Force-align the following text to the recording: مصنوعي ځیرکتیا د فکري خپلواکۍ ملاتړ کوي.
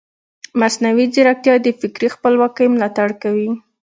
مصنوعي 0.59 1.05
ځیرکتیا 1.13 1.55
د 1.61 1.67
فکري 1.81 2.09
خپلواکۍ 2.15 2.65
ملاتړ 2.73 3.09
کوي. 3.21 3.49